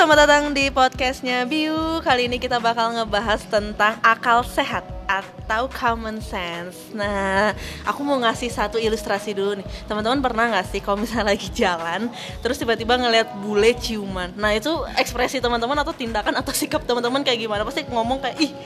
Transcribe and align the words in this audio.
selamat 0.00 0.16
datang 0.24 0.56
di 0.56 0.72
podcastnya 0.72 1.44
Biu. 1.44 2.00
Kali 2.00 2.24
ini 2.24 2.40
kita 2.40 2.56
bakal 2.56 2.96
ngebahas 2.96 3.44
tentang 3.52 4.00
akal 4.00 4.40
sehat 4.48 4.80
atau 5.04 5.68
common 5.68 6.24
sense. 6.24 6.88
Nah, 6.96 7.52
aku 7.84 8.00
mau 8.00 8.16
ngasih 8.16 8.48
satu 8.48 8.80
ilustrasi 8.80 9.36
dulu 9.36 9.60
nih. 9.60 9.66
Teman-teman 9.84 10.24
pernah 10.24 10.56
gak 10.56 10.72
sih 10.72 10.80
kalau 10.80 11.04
misalnya 11.04 11.36
lagi 11.36 11.52
jalan 11.52 12.08
Terus 12.40 12.56
tiba-tiba 12.56 12.96
ngeliat 12.96 13.28
bule 13.44 13.76
ciuman? 13.76 14.32
Nah 14.40 14.56
itu 14.56 14.72
ekspresi 14.96 15.36
teman-teman 15.36 15.76
atau 15.84 15.92
tindakan 15.92 16.32
atau 16.32 16.56
sikap 16.56 16.80
teman-teman 16.88 17.20
kayak 17.20 17.36
gimana? 17.36 17.60
Pasti 17.68 17.84
ngomong 17.84 18.24
kayak, 18.24 18.40
ih 18.40 18.56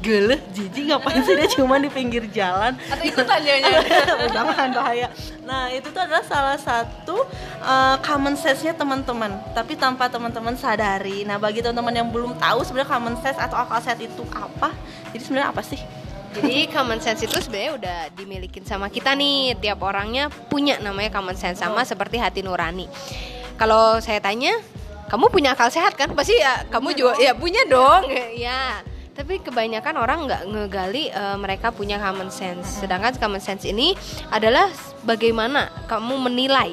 Gele, 0.00 0.40
jijik 0.54 0.92
ngapain 0.92 1.20
sih? 1.24 1.34
Dia 1.36 1.48
cuma 1.60 1.76
di 1.76 1.90
pinggir 1.92 2.24
jalan. 2.32 2.72
Atau 2.88 3.04
ikutan 3.04 3.38
dia 3.42 3.58
Jangan 4.32 4.70
bahaya. 4.72 5.08
Nah 5.44 5.68
itu 5.72 5.92
tuh 5.92 6.00
adalah 6.00 6.24
salah 6.24 6.56
satu 6.56 7.26
uh, 7.60 7.96
common 8.00 8.38
sense-nya 8.38 8.72
teman-teman. 8.76 9.40
Tapi 9.52 9.74
tanpa 9.76 10.08
teman-teman 10.08 10.56
sadari. 10.56 11.28
Nah 11.28 11.36
bagi 11.36 11.60
teman-teman 11.60 11.94
yang 11.96 12.08
belum 12.08 12.38
tahu 12.38 12.64
sebenarnya 12.64 12.88
common 12.88 13.16
sense 13.20 13.36
atau 13.36 13.56
akal 13.60 13.80
sehat 13.82 14.00
itu 14.00 14.22
apa 14.32 14.72
Jadi 15.12 15.22
sebenarnya 15.24 15.48
apa 15.52 15.62
sih? 15.64 15.80
Jadi 16.30 16.70
common 16.70 17.02
sense 17.02 17.26
itu 17.26 17.36
sebenarnya 17.42 17.72
udah 17.76 17.98
dimilikin 18.14 18.62
sama 18.62 18.88
kita 18.88 19.12
nih. 19.18 19.58
Tiap 19.58 19.80
orangnya 19.82 20.30
punya 20.48 20.78
namanya 20.78 21.10
common 21.10 21.34
sense 21.34 21.60
Sama 21.60 21.82
seperti 21.82 22.16
hati 22.22 22.40
nurani. 22.40 22.86
Kalau 23.58 23.98
saya 24.00 24.22
tanya 24.22 24.54
kamu 25.10 25.26
punya 25.28 25.58
akal 25.58 25.68
sehat 25.68 25.98
kan? 25.98 26.14
Pasti 26.14 26.38
ya 26.38 26.64
kamu 26.70 26.94
juga 26.94 27.18
ya 27.18 27.34
punya 27.34 27.66
dong. 27.66 28.06
Ya 28.40 28.80
tapi 29.20 29.36
kebanyakan 29.36 30.00
orang 30.00 30.24
nggak 30.24 30.42
ngegali 30.48 31.12
uh, 31.12 31.36
mereka 31.36 31.68
punya 31.68 32.00
common 32.00 32.32
sense. 32.32 32.80
Sedangkan 32.80 33.12
common 33.20 33.44
sense 33.44 33.68
ini 33.68 33.92
adalah 34.32 34.72
bagaimana 35.04 35.68
kamu 35.84 36.24
menilai 36.24 36.72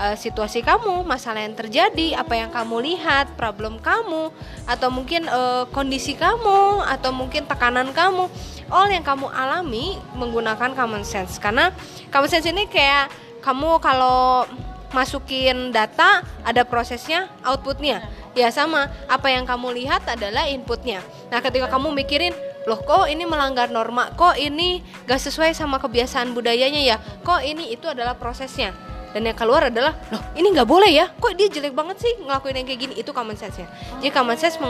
uh, 0.00 0.16
situasi 0.16 0.64
kamu 0.64 1.04
masalah 1.04 1.44
yang 1.44 1.52
terjadi 1.52 2.16
apa 2.16 2.32
yang 2.32 2.48
kamu 2.48 2.80
lihat 2.80 3.36
problem 3.36 3.76
kamu 3.76 4.32
atau 4.64 4.88
mungkin 4.88 5.28
uh, 5.28 5.68
kondisi 5.68 6.16
kamu 6.16 6.80
atau 6.80 7.12
mungkin 7.12 7.44
tekanan 7.44 7.92
kamu. 7.92 8.32
All 8.72 8.88
yang 8.88 9.04
kamu 9.04 9.28
alami 9.28 10.00
menggunakan 10.16 10.72
common 10.72 11.04
sense. 11.04 11.36
Karena 11.36 11.68
common 12.08 12.32
sense 12.32 12.48
ini 12.48 12.64
kayak 12.72 13.12
kamu 13.44 13.84
kalau 13.84 14.48
masukin 14.96 15.76
data 15.76 16.24
ada 16.40 16.64
prosesnya 16.64 17.28
outputnya 17.44 18.00
ya 18.36 18.52
sama. 18.52 18.92
Apa 19.08 19.32
yang 19.32 19.48
kamu 19.48 19.72
lihat 19.82 20.04
adalah 20.06 20.46
inputnya. 20.46 21.00
Nah 21.32 21.40
ketika 21.40 21.66
kamu 21.72 21.96
mikirin 21.96 22.36
loh 22.68 22.78
kok 22.84 23.08
ini 23.08 23.24
melanggar 23.24 23.72
norma? 23.72 24.12
Kok 24.12 24.36
ini 24.36 24.84
gak 25.08 25.18
sesuai 25.18 25.56
sama 25.56 25.80
kebiasaan 25.80 26.36
budayanya 26.36 26.84
ya? 26.84 26.96
Kok 27.24 27.40
ini 27.42 27.72
itu 27.72 27.88
adalah 27.88 28.14
prosesnya? 28.14 28.76
Dan 29.16 29.24
yang 29.24 29.38
keluar 29.38 29.72
adalah 29.72 29.96
loh 30.12 30.20
ini 30.36 30.52
nggak 30.52 30.68
boleh 30.68 30.92
ya? 30.92 31.08
Kok 31.08 31.32
dia 31.40 31.48
jelek 31.48 31.72
banget 31.72 32.04
sih 32.04 32.12
ngelakuin 32.20 32.60
yang 32.60 32.66
kayak 32.68 32.80
gini? 32.84 32.94
Itu 33.00 33.16
common 33.16 33.40
sense 33.40 33.56
nya 33.56 33.68
jadi 34.04 34.12
common 34.12 34.36
sense 34.36 34.60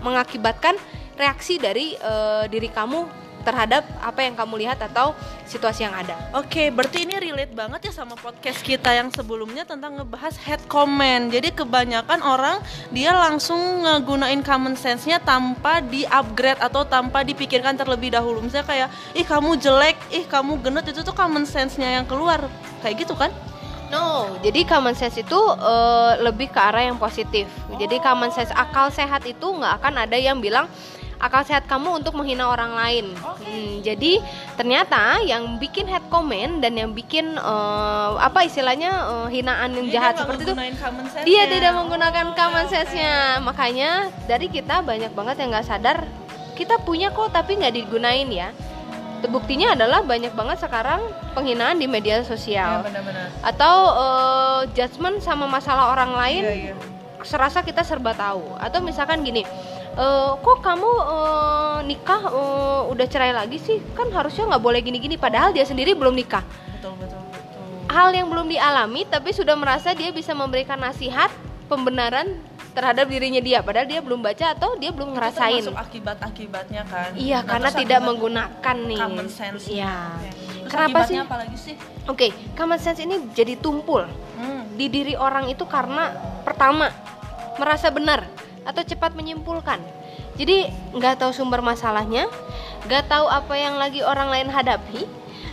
mengakibatkan 0.00 0.78
reaksi 1.18 1.58
dari 1.58 1.98
uh, 1.98 2.46
diri 2.46 2.70
kamu 2.70 3.27
terhadap 3.42 3.86
apa 4.02 4.20
yang 4.24 4.34
kamu 4.34 4.66
lihat 4.66 4.78
atau 4.82 5.14
situasi 5.48 5.86
yang 5.86 5.94
ada. 5.94 6.14
Oke, 6.36 6.68
berarti 6.68 7.08
ini 7.08 7.16
relate 7.16 7.54
banget 7.54 7.90
ya 7.90 7.92
sama 7.92 8.14
podcast 8.18 8.60
kita 8.60 8.92
yang 8.92 9.08
sebelumnya 9.10 9.64
tentang 9.64 9.98
ngebahas 9.98 10.34
head 10.42 10.60
comment. 10.70 11.30
Jadi 11.32 11.54
kebanyakan 11.54 12.20
orang 12.22 12.60
dia 12.92 13.14
langsung 13.14 13.58
ngegunain 13.86 14.40
common 14.44 14.74
sense-nya 14.76 15.18
tanpa 15.22 15.80
di-upgrade 15.80 16.60
atau 16.60 16.84
tanpa 16.84 17.24
dipikirkan 17.24 17.74
terlebih 17.78 18.12
dahulu. 18.12 18.44
Misalnya 18.44 18.66
kayak, 18.68 18.88
ih 19.16 19.26
kamu 19.26 19.56
jelek, 19.58 19.96
ih 20.12 20.24
kamu 20.28 20.60
gendut, 20.60 20.86
itu 20.88 21.00
tuh 21.00 21.16
common 21.16 21.48
sense-nya 21.48 22.00
yang 22.00 22.06
keluar. 22.06 22.44
Kayak 22.84 23.08
gitu 23.08 23.16
kan? 23.16 23.32
No, 23.88 24.36
jadi 24.44 24.68
common 24.68 24.92
sense 24.92 25.16
itu 25.16 25.40
uh, 25.40 26.12
lebih 26.20 26.52
ke 26.52 26.60
arah 26.60 26.84
yang 26.84 27.00
positif. 27.00 27.48
Oh. 27.72 27.80
Jadi 27.80 27.96
common 28.04 28.28
sense 28.28 28.52
akal 28.52 28.92
sehat 28.92 29.24
itu 29.24 29.48
nggak 29.48 29.80
akan 29.80 30.04
ada 30.04 30.16
yang 30.20 30.44
bilang 30.44 30.68
akal 31.18 31.42
sehat 31.42 31.66
kamu 31.66 31.98
untuk 32.02 32.14
menghina 32.14 32.46
orang 32.46 32.72
lain. 32.78 33.06
Hmm, 33.18 33.82
jadi 33.82 34.22
ternyata 34.54 35.18
yang 35.26 35.58
bikin 35.58 35.90
head 35.90 36.02
comment 36.06 36.62
dan 36.62 36.78
yang 36.78 36.94
bikin 36.94 37.34
uh, 37.38 38.14
apa 38.22 38.46
istilahnya 38.46 38.90
uh, 39.06 39.28
hinaan 39.28 39.74
yang 39.74 39.86
jahat 39.90 40.14
seperti 40.22 40.46
itu, 40.46 40.54
dia 41.26 41.42
tidak 41.50 41.74
menggunakan 41.74 42.34
common 42.38 42.66
sense-nya. 42.70 43.42
Makanya 43.42 44.10
dari 44.30 44.46
kita 44.46 44.80
banyak 44.80 45.10
banget 45.12 45.36
yang 45.42 45.50
nggak 45.50 45.66
sadar 45.66 46.06
kita 46.54 46.78
punya 46.82 47.14
kok 47.14 47.30
tapi 47.34 47.58
nggak 47.58 47.74
digunain 47.74 48.26
ya. 48.30 48.50
Buktinya 49.18 49.74
adalah 49.74 50.06
banyak 50.06 50.30
banget 50.30 50.62
sekarang 50.62 51.02
penghinaan 51.34 51.82
di 51.82 51.90
media 51.90 52.22
sosial 52.22 52.82
ya, 52.82 52.86
benar 52.86 53.02
-benar. 53.02 53.26
atau 53.42 53.74
uh, 53.98 54.60
judgement 54.78 55.18
sama 55.18 55.50
masalah 55.50 55.90
orang 55.90 56.14
lain. 56.14 56.42
Ya, 56.46 56.54
ya. 56.70 56.74
Serasa 57.26 57.66
kita 57.66 57.82
serba 57.82 58.14
tahu 58.14 58.54
atau 58.62 58.78
misalkan 58.78 59.26
gini, 59.26 59.42
uh, 59.98 60.38
kok 60.38 60.58
kamu 60.62 60.90
uh, 61.04 61.78
nikah 61.82 62.22
uh, 62.30 62.82
udah 62.88 63.06
cerai 63.10 63.34
lagi 63.34 63.58
sih? 63.58 63.82
Kan 63.98 64.14
harusnya 64.14 64.46
nggak 64.46 64.62
boleh 64.62 64.80
gini-gini 64.80 65.18
padahal 65.18 65.50
dia 65.50 65.66
sendiri 65.66 65.92
belum 65.98 66.14
nikah. 66.14 66.46
Betul, 66.78 66.94
betul, 67.02 67.18
betul. 67.18 67.62
hal 67.90 68.08
yang 68.14 68.30
belum 68.30 68.46
dialami 68.46 69.02
tapi 69.10 69.34
sudah 69.34 69.58
merasa 69.58 69.92
dia 69.92 70.14
bisa 70.14 70.32
memberikan 70.32 70.78
nasihat 70.78 71.28
pembenaran 71.66 72.38
terhadap 72.72 73.10
dirinya 73.10 73.42
dia 73.42 73.58
padahal 73.58 73.90
dia 73.90 73.98
belum 73.98 74.22
baca 74.22 74.54
atau 74.54 74.78
dia 74.78 74.94
belum 74.94 75.18
ngerasain. 75.18 75.66
akibat-akibatnya 75.66 76.82
kan. 76.86 77.10
Iya 77.18 77.42
nah, 77.42 77.50
karena 77.50 77.70
tidak 77.74 78.00
menggunakan 78.06 78.76
nih. 78.86 79.00
common 79.02 79.28
sense 79.28 79.66
iya. 79.66 80.14
Kenapa 80.68 81.08
sih? 81.08 81.18
sih? 81.58 81.74
Oke 82.06 82.28
okay, 82.28 82.30
common 82.54 82.78
sense 82.78 83.02
ini 83.02 83.18
jadi 83.34 83.58
tumpul 83.58 84.06
hmm. 84.06 84.78
di 84.78 84.86
diri 84.86 85.18
orang 85.18 85.50
itu 85.50 85.66
karena 85.66 86.14
pertama 86.46 86.92
merasa 87.58 87.90
benar 87.90 88.22
atau 88.68 88.84
cepat 88.84 89.16
menyimpulkan. 89.16 89.80
Jadi 90.36 90.68
nggak 90.92 91.24
tahu 91.24 91.32
sumber 91.32 91.64
masalahnya, 91.64 92.28
nggak 92.84 93.08
tahu 93.08 93.26
apa 93.26 93.54
yang 93.56 93.80
lagi 93.80 94.04
orang 94.04 94.28
lain 94.28 94.52
hadapi, 94.52 95.08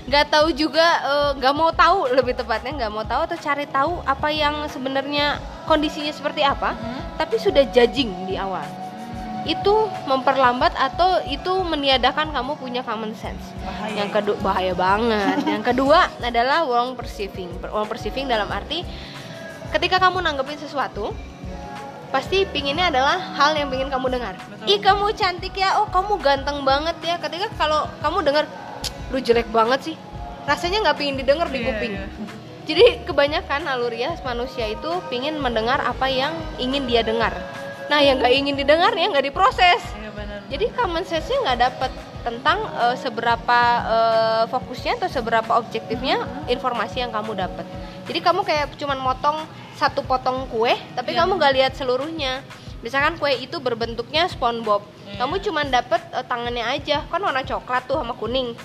nggak 0.06 0.30
tahu 0.30 0.52
juga 0.52 0.84
eh, 1.02 1.32
nggak 1.40 1.54
uh, 1.56 1.58
mau 1.58 1.72
tahu 1.72 2.12
lebih 2.12 2.36
tepatnya 2.36 2.76
nggak 2.76 2.92
mau 2.94 3.08
tahu 3.08 3.26
atau 3.26 3.38
cari 3.40 3.66
tahu 3.66 4.04
apa 4.06 4.30
yang 4.30 4.68
sebenarnya 4.70 5.40
kondisinya 5.66 6.12
seperti 6.12 6.44
apa, 6.44 6.76
hmm. 6.76 7.18
tapi 7.18 7.40
sudah 7.40 7.64
judging 7.72 8.12
di 8.28 8.36
awal. 8.36 8.68
Itu 9.46 9.90
memperlambat 10.10 10.74
atau 10.74 11.22
itu 11.30 11.54
meniadakan 11.66 12.34
kamu 12.34 12.58
punya 12.58 12.82
common 12.82 13.14
sense. 13.14 13.54
Bahaya. 13.62 14.06
Yang 14.06 14.10
kedua 14.22 14.38
bahaya 14.42 14.74
banget. 14.74 15.38
yang 15.46 15.64
kedua 15.66 16.10
adalah 16.18 16.66
wrong 16.66 16.98
perceiving. 16.98 17.54
Wrong 17.62 17.86
perceiving 17.86 18.26
dalam 18.26 18.50
arti 18.50 18.82
ketika 19.70 20.02
kamu 20.02 20.26
nanggepin 20.26 20.58
sesuatu, 20.58 21.14
pasti 22.16 22.48
pinginnya 22.48 22.88
adalah 22.88 23.20
hal 23.36 23.60
yang 23.60 23.68
ingin 23.76 23.92
kamu 23.92 24.08
dengar. 24.08 24.40
Betul. 24.40 24.72
Ih 24.72 24.80
kamu 24.80 25.12
cantik 25.20 25.52
ya, 25.60 25.84
oh 25.84 25.92
kamu 25.92 26.16
ganteng 26.24 26.64
banget 26.64 26.96
ya. 27.04 27.20
Ketika 27.20 27.52
kalau 27.60 27.92
kamu 28.00 28.24
dengar, 28.24 28.48
lu 29.12 29.20
jelek 29.20 29.52
banget 29.52 29.92
sih, 29.92 29.96
rasanya 30.48 30.88
nggak 30.88 30.96
pingin 30.96 31.20
didengar 31.20 31.52
di 31.52 31.60
iya, 31.60 31.68
kuping. 31.68 31.94
Yeah. 32.00 32.08
Jadi 32.66 32.86
kebanyakan 33.04 33.68
aluriah 33.68 34.16
manusia 34.24 34.72
itu 34.72 34.88
pingin 35.12 35.36
mendengar 35.44 35.84
apa 35.84 36.08
yang 36.08 36.32
ingin 36.56 36.88
dia 36.88 37.04
dengar. 37.04 37.36
Nah 37.92 38.00
yang 38.00 38.24
nggak 38.24 38.32
ingin 38.32 38.56
didengar 38.56 38.96
ya 38.96 39.12
nggak 39.12 39.28
diproses. 39.28 39.84
Yeah, 40.00 40.16
bener. 40.16 40.40
Jadi 40.48 40.66
common 40.72 41.04
sense-nya 41.04 41.38
nggak 41.44 41.60
dapet 41.68 41.92
tentang 42.26 42.58
uh, 42.80 42.96
seberapa 42.98 43.60
uh, 43.86 44.44
fokusnya 44.50 44.98
atau 44.98 45.12
seberapa 45.12 45.52
objektifnya 45.62 46.24
informasi 46.48 47.04
yang 47.04 47.12
kamu 47.12 47.38
dapat. 47.38 47.68
Jadi 48.08 48.20
kamu 48.24 48.42
kayak 48.42 48.74
cuman 48.82 48.98
motong 48.98 49.46
satu 49.76 50.02
potong 50.08 50.48
kue 50.48 50.72
tapi 50.96 51.14
yeah. 51.14 51.24
kamu 51.24 51.32
gak 51.38 51.54
lihat 51.56 51.74
seluruhnya. 51.76 52.42
Misalkan 52.80 53.18
kue 53.20 53.32
itu 53.36 53.60
berbentuknya 53.60 54.30
SpongeBob. 54.32 54.84
Yeah. 55.06 55.26
kamu 55.26 55.36
cuma 55.44 55.62
dapet 55.68 56.02
uh, 56.16 56.24
tangannya 56.24 56.64
aja. 56.64 57.04
Kan 57.12 57.22
warna 57.22 57.44
coklat 57.44 57.86
tuh 57.86 58.00
sama 58.00 58.16
kuning. 58.16 58.56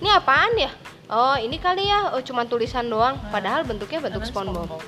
Ini 0.00 0.08
apaan 0.16 0.52
ya? 0.56 0.70
Oh 1.10 1.36
ini 1.36 1.58
kali 1.58 1.90
ya. 1.90 2.14
Oh 2.14 2.22
cuma 2.22 2.46
tulisan 2.46 2.86
doang. 2.86 3.18
Padahal 3.34 3.66
bentuknya 3.66 3.98
bentuk 3.98 4.22
SpongeBob. 4.26 4.68
SpongeBob. 4.68 4.82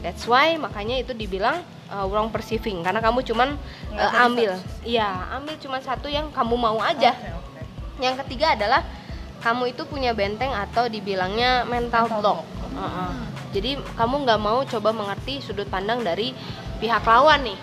That's 0.00 0.24
why 0.24 0.56
makanya 0.56 0.96
itu 1.04 1.12
dibilang 1.12 1.60
uh, 1.92 2.08
wrong 2.08 2.32
perceiving. 2.32 2.80
Karena 2.80 3.04
kamu 3.04 3.20
cuman 3.26 3.58
uh, 3.92 4.24
ambil. 4.24 4.56
Iya 4.86 5.08
ambil 5.36 5.60
cuma 5.60 5.82
satu 5.84 6.08
yang 6.08 6.32
kamu 6.32 6.56
mau 6.56 6.80
aja. 6.80 7.12
Okay, 7.12 7.32
okay. 7.36 7.64
yang 8.00 8.16
ketiga 8.24 8.56
adalah 8.56 8.80
kamu 9.44 9.72
itu 9.76 9.82
punya 9.88 10.12
benteng 10.12 10.52
atau 10.52 10.88
dibilangnya 10.88 11.64
mental, 11.68 12.08
mental 12.08 12.20
block, 12.20 12.40
block. 12.44 12.70
Uh 12.76 12.84
-uh 12.86 13.29
jadi 13.50 13.82
kamu 13.98 14.22
nggak 14.26 14.40
mau 14.40 14.62
coba 14.62 14.94
mengerti 14.94 15.42
sudut 15.42 15.66
pandang 15.66 16.06
dari 16.06 16.30
pihak 16.78 17.02
lawan 17.02 17.42
nih. 17.42 17.58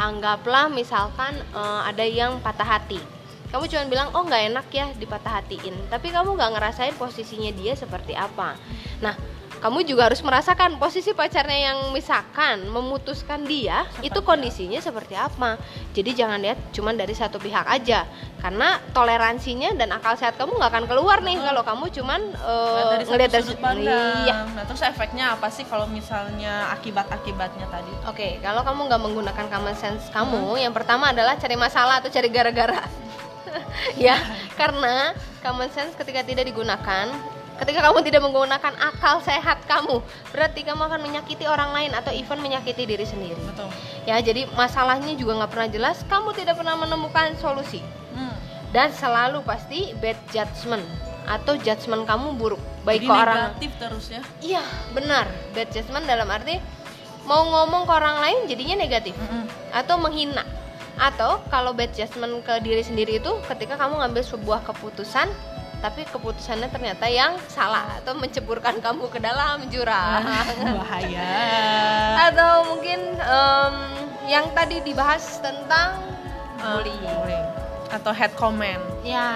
Anggaplah 0.00 0.72
misalkan 0.72 1.36
uh, 1.52 1.84
ada 1.84 2.04
yang 2.08 2.40
patah 2.40 2.64
hati. 2.64 2.96
Kamu 3.52 3.66
cuma 3.68 3.84
bilang 3.90 4.08
oh 4.16 4.24
nggak 4.24 4.42
enak 4.54 4.66
ya 4.72 4.86
dipatah 4.96 5.42
hatiin. 5.42 5.76
Tapi 5.92 6.08
kamu 6.08 6.38
nggak 6.38 6.50
ngerasain 6.56 6.94
posisinya 6.96 7.52
dia 7.52 7.76
seperti 7.76 8.16
apa. 8.16 8.56
Nah 9.04 9.12
kamu 9.60 9.84
juga 9.84 10.12
harus 10.12 10.20
merasakan 10.20 10.76
posisi 10.76 11.12
pacarnya 11.12 11.72
yang 11.72 11.78
misalkan 11.92 12.68
memutuskan 12.68 13.44
dia 13.44 13.84
itu 14.04 14.20
kondisinya 14.24 14.80
seperti 14.80 15.16
apa 15.16 15.60
jadi 15.96 16.24
jangan 16.24 16.40
lihat 16.40 16.58
cuma 16.72 16.92
dari 16.92 17.12
satu 17.12 17.36
pihak 17.40 17.64
aja 17.64 18.04
karena 18.40 18.80
toleransinya 18.96 19.76
dan 19.76 19.92
akal 19.92 20.16
sehat 20.16 20.40
kamu 20.40 20.56
nggak 20.56 20.70
akan 20.72 20.84
keluar 20.88 21.20
nih 21.20 21.36
kalau 21.36 21.62
kamu 21.62 21.84
cuman 21.92 22.20
uh, 22.40 22.96
dari 22.96 23.04
ngelihat 23.04 23.30
dari 23.32 23.44
sudut 23.44 23.60
pandang. 23.60 24.24
iya 24.24 24.40
Nah, 24.60 24.68
terus 24.68 24.84
efeknya 24.84 25.32
apa 25.32 25.48
sih 25.48 25.64
kalau 25.64 25.88
misalnya 25.88 26.68
akibat-akibatnya 26.76 27.64
tadi? 27.72 27.92
Oke, 28.04 28.36
kalau 28.44 28.60
kamu 28.60 28.92
nggak 28.92 29.02
menggunakan 29.08 29.46
common 29.48 29.72
sense 29.72 30.04
kamu, 30.12 30.60
yang 30.60 30.76
pertama 30.76 31.16
adalah 31.16 31.40
cari 31.40 31.56
masalah 31.56 32.04
atau 32.04 32.12
cari 32.12 32.28
gara-gara. 32.28 32.84
ya, 33.96 34.20
karena 34.60 35.16
common 35.40 35.72
sense 35.72 35.96
ketika 35.96 36.20
tidak 36.20 36.44
digunakan, 36.44 37.08
ketika 37.60 37.84
kamu 37.84 38.00
tidak 38.00 38.24
menggunakan 38.24 38.72
akal 38.80 39.20
sehat 39.20 39.60
kamu, 39.68 40.00
berarti 40.32 40.64
kamu 40.64 40.80
akan 40.88 41.00
menyakiti 41.04 41.44
orang 41.44 41.76
lain 41.76 41.92
atau 41.92 42.08
even 42.10 42.40
menyakiti 42.40 42.88
diri 42.88 43.04
sendiri. 43.04 43.36
Betul. 43.36 43.68
Ya, 44.08 44.16
jadi 44.24 44.48
masalahnya 44.56 45.12
juga 45.14 45.36
nggak 45.44 45.50
pernah 45.52 45.68
jelas, 45.68 46.00
kamu 46.08 46.32
tidak 46.32 46.56
pernah 46.56 46.74
menemukan 46.80 47.36
solusi 47.36 47.84
Hmm. 48.10 48.34
dan 48.74 48.90
selalu 48.90 49.44
pasti 49.46 49.94
bad 50.02 50.18
judgment 50.34 50.82
atau 51.30 51.54
judgment 51.62 52.02
kamu 52.10 52.34
buruk 52.34 52.58
baik 52.82 53.04
Jadi 53.04 53.06
ke 53.06 53.14
orang 53.14 53.36
negatif 53.38 53.70
terus 53.78 54.04
ya. 54.10 54.22
Iya, 54.42 54.62
benar. 54.90 55.30
Bad 55.54 55.68
judgment 55.70 56.08
dalam 56.10 56.26
arti 56.26 56.58
mau 57.28 57.46
ngomong 57.46 57.86
ke 57.86 57.92
orang 57.92 58.18
lain 58.18 58.38
jadinya 58.50 58.82
negatif 58.82 59.14
Mm-mm. 59.14 59.46
atau 59.70 59.94
menghina. 60.00 60.42
Atau 60.98 61.38
kalau 61.52 61.70
bad 61.70 61.94
judgment 61.94 62.42
ke 62.42 62.58
diri 62.64 62.82
sendiri 62.82 63.22
itu 63.22 63.32
ketika 63.46 63.78
kamu 63.78 64.02
ngambil 64.02 64.26
sebuah 64.26 64.66
keputusan 64.66 65.30
tapi 65.80 66.04
keputusannya 66.04 66.68
ternyata 66.68 67.08
yang 67.08 67.40
salah 67.48 67.96
atau 68.00 68.12
menceburkan 68.12 68.78
kamu 68.84 69.08
ke 69.08 69.18
dalam 69.18 69.64
jurang. 69.72 70.22
Bahaya. 70.76 71.32
atau 72.30 72.76
mungkin 72.76 73.00
em, 73.16 73.74
yang 74.28 74.46
tadi 74.52 74.84
dibahas 74.84 75.40
tentang 75.40 76.04
bullying. 76.60 77.00
Eh, 77.00 77.16
bullying. 77.16 77.48
Atau 77.90 78.12
head 78.14 78.30
comment. 78.36 78.78
Ya, 79.02 79.32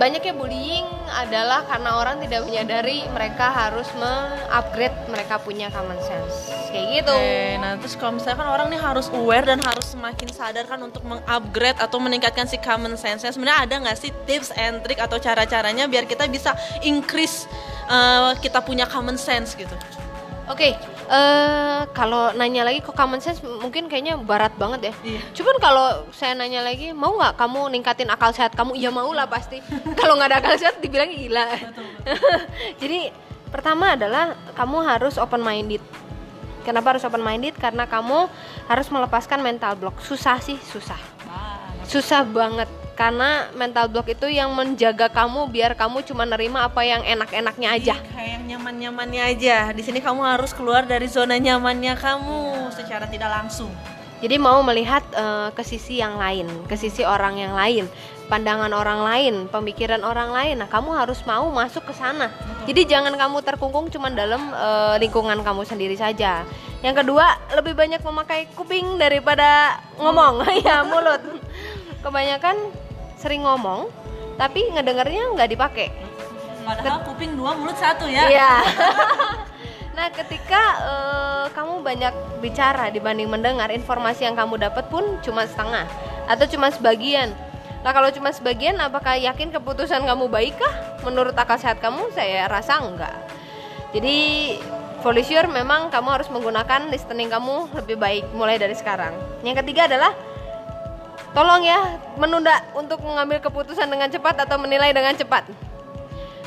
banyaknya 0.00 0.32
bullying 0.32 0.86
adalah 1.12 1.68
karena 1.68 2.00
orang 2.00 2.16
tidak 2.24 2.48
menyadari 2.48 3.04
mereka 3.12 3.52
harus 3.52 3.84
mengupgrade 3.96 4.96
mereka 5.12 5.36
punya 5.40 5.68
common 5.68 6.00
sense. 6.00 6.48
Kayak 6.72 6.86
gitu. 7.02 7.16
Oke, 7.16 7.60
nah 7.60 7.72
terus 7.76 7.94
kalau 8.00 8.12
misalkan 8.16 8.46
orang 8.48 8.66
nih 8.72 8.80
harus 8.80 9.06
aware 9.12 9.44
dan 9.44 9.60
harus 9.60 9.92
semakin 9.92 10.28
sadar 10.32 10.64
kan 10.64 10.80
untuk 10.80 11.04
mengupgrade 11.04 11.76
atau 11.76 11.98
meningkatkan 12.00 12.48
si 12.48 12.56
common 12.56 12.96
sense-nya 12.96 13.32
sebenarnya 13.32 13.60
ada 13.68 13.74
nggak 13.84 13.98
sih 14.00 14.10
tips 14.24 14.50
and 14.56 14.80
trick 14.80 14.98
atau 14.98 15.20
cara-caranya 15.20 15.84
biar 15.84 16.08
kita 16.08 16.24
bisa 16.32 16.56
increase 16.80 17.44
uh, 17.92 18.32
kita 18.40 18.64
punya 18.64 18.88
common 18.88 19.20
sense 19.20 19.52
gitu? 19.52 19.76
Oke, 20.50 20.74
eh 21.12 21.84
kalau 21.92 22.32
nanya 22.32 22.64
lagi 22.64 22.80
ke 22.80 22.88
common 22.88 23.20
sense 23.20 23.44
mungkin 23.44 23.84
kayaknya 23.84 24.16
barat 24.16 24.56
banget 24.56 24.88
ya. 24.88 24.94
Iya. 25.04 25.20
Cuman 25.36 25.56
kalau 25.60 25.86
saya 26.08 26.32
nanya 26.32 26.64
lagi, 26.64 26.96
mau 26.96 27.12
nggak 27.20 27.36
kamu 27.36 27.68
ningkatin 27.68 28.08
akal 28.08 28.32
sehat 28.32 28.56
kamu? 28.56 28.80
Ya 28.80 28.88
mau 28.88 29.12
lah 29.12 29.28
pasti. 29.28 29.60
kalau 30.00 30.16
nggak 30.16 30.32
ada 30.32 30.38
akal 30.40 30.56
sehat 30.56 30.80
dibilang 30.80 31.12
gila. 31.12 31.52
Jadi 32.80 33.12
pertama 33.52 33.92
adalah 33.92 34.32
kamu 34.56 34.76
harus 34.88 35.20
open 35.20 35.44
minded. 35.44 35.84
Kenapa 36.64 36.96
harus 36.96 37.04
open 37.04 37.20
minded? 37.20 37.60
Karena 37.60 37.84
kamu 37.84 38.32
harus 38.72 38.88
melepaskan 38.88 39.44
mental 39.44 39.76
block. 39.76 40.00
Susah 40.00 40.40
sih, 40.40 40.56
susah. 40.64 40.98
Susah 41.84 42.24
banget 42.24 42.70
karena 43.02 43.50
mental 43.58 43.90
block 43.90 44.14
itu 44.14 44.30
yang 44.30 44.54
menjaga 44.54 45.10
kamu 45.10 45.50
biar 45.50 45.74
kamu 45.74 46.06
cuma 46.06 46.22
nerima 46.22 46.70
apa 46.70 46.86
yang 46.86 47.02
enak-enaknya 47.02 47.68
aja. 47.74 47.94
Iya, 47.98 48.14
Kayak 48.14 48.30
yang 48.30 48.44
nyaman-nyamannya 48.54 49.22
aja. 49.26 49.56
Di 49.74 49.82
sini 49.82 49.98
kamu 49.98 50.22
harus 50.22 50.54
keluar 50.54 50.86
dari 50.86 51.10
zona 51.10 51.34
nyamannya 51.34 51.98
kamu 51.98 52.70
secara 52.70 53.10
tidak 53.10 53.26
langsung. 53.26 53.74
Jadi 54.22 54.38
mau 54.38 54.62
melihat 54.62 55.02
eh, 55.18 55.50
ke 55.50 55.66
sisi 55.66 55.98
yang 55.98 56.14
lain, 56.14 56.46
ke 56.70 56.78
sisi 56.78 57.02
orang 57.02 57.42
yang 57.42 57.58
lain, 57.58 57.90
pandangan 58.30 58.70
orang 58.70 59.02
lain, 59.02 59.34
pemikiran 59.50 60.06
orang 60.06 60.30
lain. 60.30 60.62
Nah, 60.62 60.70
kamu 60.70 60.94
harus 60.94 61.18
mau 61.26 61.50
masuk 61.50 61.82
ke 61.90 61.98
sana. 61.98 62.30
Jadi 62.70 62.86
jangan 62.86 63.18
kamu 63.18 63.42
terkungkung 63.42 63.90
cuma 63.90 64.14
dalam 64.14 64.46
eh, 64.54 65.02
lingkungan 65.02 65.42
kamu 65.42 65.66
sendiri 65.66 65.98
saja. 65.98 66.46
Yang 66.86 67.02
kedua, 67.02 67.34
lebih 67.58 67.74
banyak 67.74 67.98
memakai 67.98 68.46
kuping 68.54 68.94
daripada 68.94 69.82
ngomong, 69.98 70.46
ya 70.62 70.86
mulut. 70.86 71.42
Kebanyakan 71.98 72.81
sering 73.22 73.46
ngomong, 73.46 73.86
tapi 74.34 74.66
ngedengarnya 74.74 75.38
nggak 75.38 75.50
dipakai. 75.54 75.88
Padahal 76.66 77.06
kuping 77.06 77.38
dua, 77.38 77.54
mulut 77.54 77.78
satu 77.78 78.10
ya. 78.10 78.26
Iya. 78.26 78.52
nah, 79.96 80.10
ketika 80.10 80.62
eh, 80.82 81.44
kamu 81.54 81.86
banyak 81.86 82.14
bicara 82.42 82.90
dibanding 82.90 83.30
mendengar, 83.30 83.70
informasi 83.70 84.26
yang 84.26 84.34
kamu 84.34 84.58
dapat 84.58 84.90
pun 84.90 85.22
cuma 85.22 85.46
setengah 85.46 85.86
atau 86.26 86.46
cuma 86.50 86.74
sebagian. 86.74 87.30
Nah, 87.82 87.90
kalau 87.90 88.10
cuma 88.14 88.30
sebagian, 88.30 88.78
apakah 88.78 89.18
yakin 89.18 89.50
keputusan 89.50 90.06
kamu 90.06 90.30
baik 90.30 90.54
kah? 90.54 90.74
Menurut 91.02 91.34
akal 91.34 91.58
sehat 91.58 91.82
kamu, 91.82 92.14
saya 92.14 92.46
rasa 92.46 92.78
enggak. 92.78 93.14
Jadi, 93.90 94.54
for 95.02 95.10
sure 95.18 95.50
memang 95.50 95.90
kamu 95.90 96.08
harus 96.14 96.30
menggunakan 96.30 96.86
listening 96.94 97.26
kamu 97.26 97.74
lebih 97.74 97.98
baik 97.98 98.24
mulai 98.38 98.54
dari 98.54 98.78
sekarang. 98.78 99.10
Yang 99.42 99.66
ketiga 99.66 99.90
adalah 99.90 100.14
tolong 101.32 101.64
ya 101.64 102.00
menunda 102.20 102.60
untuk 102.76 103.00
mengambil 103.04 103.40
keputusan 103.40 103.88
dengan 103.88 104.08
cepat 104.08 104.44
atau 104.44 104.56
menilai 104.60 104.92
dengan 104.92 105.16
cepat 105.16 105.48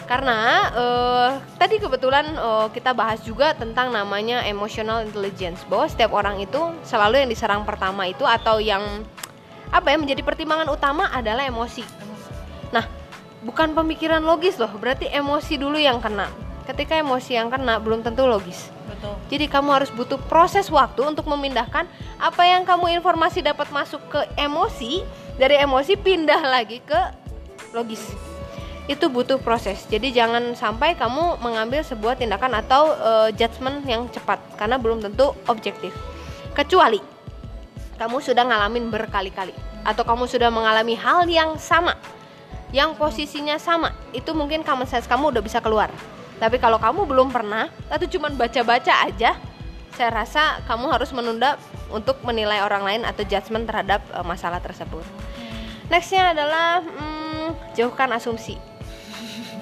karena 0.05 0.69
eh, 0.69 1.29
tadi 1.57 1.81
kebetulan 1.81 2.25
eh, 2.29 2.67
kita 2.69 2.93
bahas 2.93 3.19
juga 3.25 3.57
tentang 3.57 3.89
namanya 3.89 4.45
emotional 4.45 5.01
intelligence 5.01 5.65
bahwa 5.65 5.89
setiap 5.89 6.13
orang 6.13 6.37
itu 6.37 6.61
selalu 6.85 7.25
yang 7.25 7.29
diserang 7.29 7.65
pertama 7.65 8.05
itu 8.05 8.21
atau 8.21 8.61
yang 8.61 8.81
apa 9.73 9.89
ya 9.89 9.97
menjadi 9.97 10.21
pertimbangan 10.21 10.69
utama 10.69 11.09
adalah 11.09 11.41
emosi. 11.49 11.81
Nah, 12.69 12.85
bukan 13.41 13.73
pemikiran 13.73 14.21
logis 14.21 14.61
loh, 14.61 14.69
berarti 14.77 15.09
emosi 15.09 15.57
dulu 15.57 15.81
yang 15.81 15.97
kena. 15.97 16.29
Ketika 16.69 17.01
emosi 17.01 17.37
yang 17.37 17.49
kena 17.49 17.81
belum 17.81 18.05
tentu 18.05 18.29
logis. 18.29 18.74
Betul. 18.95 19.15
Jadi 19.27 19.45
kamu 19.51 19.69
harus 19.75 19.91
butuh 19.91 20.17
proses 20.31 20.71
waktu 20.71 21.03
untuk 21.03 21.27
memindahkan 21.27 21.83
apa 22.15 22.43
yang 22.47 22.63
kamu 22.63 22.95
informasi 23.03 23.43
dapat 23.43 23.67
masuk 23.75 23.99
ke 24.07 24.21
emosi, 24.39 25.03
dari 25.35 25.59
emosi 25.59 25.99
pindah 25.99 26.41
lagi 26.47 26.79
ke 26.79 26.99
logis. 27.75 28.01
Itu 28.87 29.11
butuh 29.11 29.41
proses. 29.41 29.83
Jadi 29.91 30.15
jangan 30.15 30.55
sampai 30.55 30.95
kamu 30.95 31.43
mengambil 31.43 31.83
sebuah 31.83 32.15
tindakan 32.15 32.61
atau 32.63 32.95
eh, 32.95 33.29
judgement 33.35 33.83
yang 33.83 34.07
cepat 34.07 34.39
karena 34.55 34.79
belum 34.79 35.03
tentu 35.03 35.35
objektif. 35.51 35.91
Kecuali 36.55 37.01
kamu 37.99 38.17
sudah 38.23 38.43
ngalamin 38.47 38.87
berkali-kali 38.87 39.55
atau 39.83 40.03
kamu 40.03 40.25
sudah 40.27 40.47
mengalami 40.51 40.95
hal 40.95 41.27
yang 41.27 41.55
sama 41.59 41.95
yang 42.75 42.91
posisinya 42.97 43.55
sama 43.55 43.95
itu 44.11 44.35
mungkin 44.35 44.65
common 44.65 44.89
sense 44.89 45.07
kamu 45.07 45.31
udah 45.31 45.39
bisa 45.39 45.63
keluar 45.63 45.87
tapi 46.37 46.59
kalau 46.59 46.77
kamu 46.77 47.07
belum 47.07 47.27
pernah 47.31 47.71
atau 47.87 48.05
cuman 48.05 48.35
baca-baca 48.35 49.07
aja. 49.07 49.37
Saya 49.95 50.11
rasa 50.11 50.59
kamu 50.67 50.91
harus 50.91 51.07
menunda 51.15 51.55
untuk 51.87 52.19
menilai 52.27 52.59
orang 52.59 52.83
lain 52.83 53.01
atau 53.07 53.23
judgement 53.23 53.63
terhadap 53.63 54.03
eh, 54.11 54.25
masalah 54.27 54.59
tersebut. 54.59 55.07
Nextnya 55.87 56.35
adalah 56.35 56.83
hmm, 56.83 57.75
jauhkan 57.77 58.11
asumsi. 58.11 58.59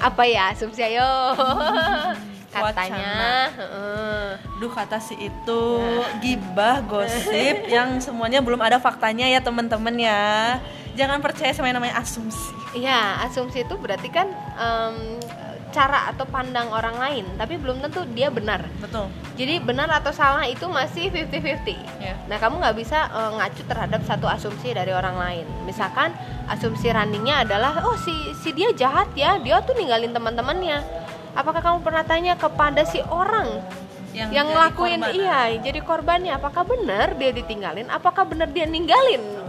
Apa 0.01 0.25
ya 0.25 0.49
asumsi? 0.55 0.81
Ayo. 0.81 1.05
Katanya. 2.53 3.49
Heeh. 3.49 4.27
Duh 4.61 4.69
kata 4.69 5.01
si 5.01 5.17
itu 5.17 5.63
gibah 6.21 6.85
gosip 6.85 7.65
yang 7.75 7.97
semuanya 7.97 8.45
belum 8.45 8.61
ada 8.61 8.77
faktanya 8.77 9.25
ya 9.25 9.41
teman-teman 9.41 9.93
ya. 9.97 10.57
Jangan 10.93 11.21
percaya 11.25 11.49
sama 11.53 11.73
yang 11.73 11.81
namanya 11.81 11.97
asumsi. 11.97 12.53
Iya, 12.77 13.25
asumsi 13.25 13.65
itu 13.65 13.73
berarti 13.81 14.13
kan 14.13 14.29
em, 14.57 15.17
cara 15.73 16.13
atau 16.13 16.29
pandang 16.29 16.69
orang 16.69 16.95
lain, 17.01 17.25
tapi 17.35 17.57
belum 17.57 17.81
tentu 17.81 18.05
dia 18.13 18.29
benar. 18.29 18.61
Betul. 18.77 19.09
Jadi 19.33 19.57
benar 19.59 19.89
atau 19.89 20.13
salah 20.13 20.45
itu 20.45 20.69
masih 20.69 21.09
50-50. 21.09 21.73
Ya. 21.97 22.13
Nah, 22.29 22.37
kamu 22.37 22.61
nggak 22.61 22.77
bisa 22.77 23.09
eh, 23.09 23.31
ngacu 23.41 23.61
terhadap 23.65 24.01
satu 24.05 24.29
asumsi 24.29 24.71
dari 24.77 24.93
orang 24.93 25.17
lain. 25.17 25.45
Misalkan 25.65 26.13
asumsi 26.45 26.93
runningnya 26.93 27.43
adalah, 27.43 27.81
oh 27.89 27.97
si 27.97 28.13
si 28.45 28.53
dia 28.53 28.69
jahat 28.77 29.09
ya, 29.17 29.41
dia 29.41 29.59
tuh 29.65 29.73
ninggalin 29.73 30.13
teman-temannya. 30.13 30.85
Apakah 31.33 31.65
kamu 31.65 31.81
pernah 31.81 32.05
tanya 32.05 32.37
kepada 32.37 32.85
si 32.85 33.01
orang 33.09 33.57
yang, 34.13 34.29
jadi 34.29 34.45
ngelakuin 34.45 35.01
korban. 35.01 35.17
iya, 35.17 35.39
jadi 35.57 35.79
korbannya? 35.81 36.31
Apakah 36.37 36.63
benar 36.69 37.17
dia 37.17 37.33
ditinggalin? 37.33 37.89
Apakah 37.89 38.29
benar 38.29 38.45
dia 38.53 38.69
ninggalin? 38.69 39.42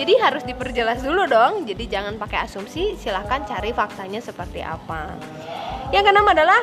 Jadi 0.00 0.16
harus 0.16 0.48
diperjelas 0.48 1.04
dulu 1.04 1.28
dong. 1.28 1.68
Jadi 1.68 1.84
jangan 1.84 2.16
pakai 2.16 2.48
asumsi, 2.48 2.96
silahkan 2.96 3.44
cari 3.44 3.76
faktanya 3.76 4.24
seperti 4.24 4.64
apa. 4.64 5.12
Yang 5.92 6.08
keenam 6.08 6.24
adalah 6.24 6.60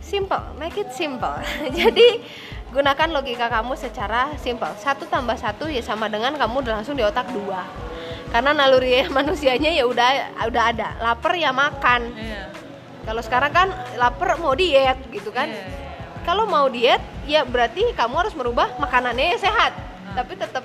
simple, 0.00 0.40
make 0.56 0.80
it 0.80 0.88
simple. 0.96 1.36
Jadi 1.78 2.24
gunakan 2.72 3.08
logika 3.12 3.52
kamu 3.52 3.76
secara 3.76 4.32
simple. 4.40 4.72
Satu 4.80 5.04
tambah 5.04 5.36
satu 5.36 5.68
ya 5.68 5.84
sama 5.84 6.08
dengan 6.08 6.32
kamu 6.40 6.64
udah 6.64 6.80
langsung 6.80 6.96
di 6.96 7.04
otak 7.04 7.28
dua. 7.28 7.68
Karena 8.32 8.56
naluri 8.56 9.04
manusianya 9.20 9.68
ya 9.68 9.84
udah 9.84 10.40
udah 10.48 10.62
ada. 10.72 10.96
Lapar 11.04 11.36
ya 11.36 11.52
makan. 11.52 12.16
Iya. 12.16 12.48
Kalau 13.04 13.20
sekarang 13.20 13.52
kan 13.52 13.68
lapar 14.00 14.40
mau 14.40 14.56
diet 14.56 14.96
gitu 15.12 15.28
kan. 15.28 15.52
Iya, 15.52 15.60
iya. 15.60 15.76
Kalau 16.24 16.48
mau 16.48 16.72
diet 16.72 17.04
ya 17.28 17.44
berarti 17.44 17.92
kamu 17.92 18.16
harus 18.16 18.32
merubah 18.32 18.80
makanannya 18.80 19.36
yang 19.36 19.40
sehat. 19.44 19.76
Tapi 20.16 20.40
tetap 20.40 20.64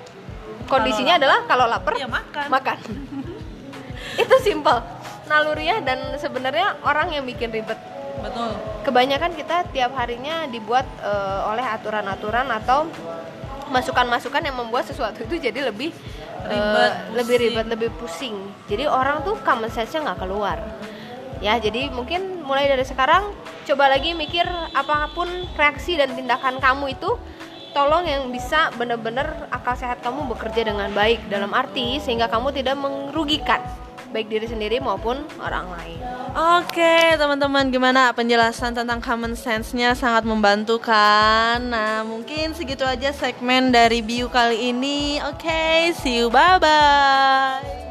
kondisinya 0.73 1.13
lapar- 1.15 1.21
adalah 1.21 1.39
kalau 1.45 1.65
lapar 1.69 1.93
ya 1.95 2.07
makan. 2.09 2.45
makan. 2.49 2.77
Itu 4.23 4.35
simpel. 4.41 4.77
Naluriah 5.23 5.79
dan 5.79 5.99
sebenarnya 6.17 6.77
orang 6.83 7.13
yang 7.13 7.23
bikin 7.23 7.49
ribet. 7.49 7.79
betul 8.13 8.51
Kebanyakan 8.83 9.31
kita 9.33 9.67
tiap 9.71 9.91
harinya 9.95 10.47
dibuat 10.47 10.85
eh, 10.99 11.41
oleh 11.49 11.63
aturan-aturan 11.63 12.47
atau 12.51 12.87
masukan-masukan 13.67 14.43
yang 14.43 14.53
membuat 14.53 14.85
sesuatu 14.85 15.23
itu 15.23 15.39
jadi 15.39 15.71
lebih 15.71 15.89
eh, 16.45 16.51
Ribet, 16.51 16.93
lebih 17.15 17.35
pusing. 17.35 17.47
ribet, 17.49 17.65
lebih 17.67 17.89
pusing. 17.97 18.35
Jadi 18.67 18.83
orang 18.85 19.23
tuh 19.23 19.39
common 19.41 19.71
sense-nya 19.71 20.11
nggak 20.11 20.19
keluar. 20.27 20.59
Ya, 21.39 21.59
jadi 21.59 21.91
mungkin 21.91 22.43
mulai 22.43 22.67
dari 22.67 22.83
sekarang 22.83 23.31
coba 23.63 23.91
lagi 23.91 24.15
mikir 24.15 24.43
apa 24.71 25.11
pun 25.11 25.27
reaksi 25.55 25.95
dan 25.95 26.11
tindakan 26.11 26.59
kamu 26.59 26.95
itu 26.95 27.15
tolong 27.73 28.05
yang 28.05 28.29
bisa 28.29 28.69
benar-benar 28.77 29.49
akal 29.49 29.73
sehat 29.73 29.99
kamu 30.05 30.29
bekerja 30.31 30.69
dengan 30.69 30.93
baik 30.93 31.25
dalam 31.27 31.51
arti 31.51 31.99
sehingga 31.99 32.29
kamu 32.29 32.53
tidak 32.53 32.77
merugikan 32.77 33.59
baik 34.13 34.29
diri 34.29 34.45
sendiri 34.45 34.77
maupun 34.77 35.25
orang 35.41 35.65
lain. 35.73 35.99
Oke, 36.61 37.17
teman-teman, 37.17 37.73
gimana 37.73 38.13
penjelasan 38.13 38.77
tentang 38.77 39.01
common 39.01 39.33
sense-nya 39.33 39.97
sangat 39.97 40.21
membantu 40.21 40.77
kan? 40.77 41.57
Nah, 41.73 42.05
mungkin 42.05 42.53
segitu 42.53 42.85
aja 42.85 43.09
segmen 43.09 43.73
dari 43.73 44.05
Biu 44.05 44.29
kali 44.29 44.69
ini. 44.69 45.17
Oke, 45.25 45.89
see 45.97 46.21
you, 46.21 46.29
bye-bye. 46.29 47.82